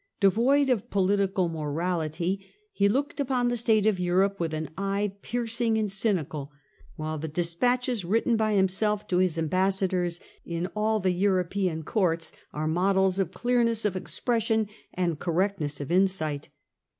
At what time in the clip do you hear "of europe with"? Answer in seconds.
3.85-4.51